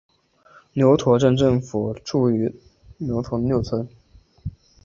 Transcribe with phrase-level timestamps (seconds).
[0.73, 2.27] 牛驼镇镇政府驻
[2.97, 3.87] 牛驼六村。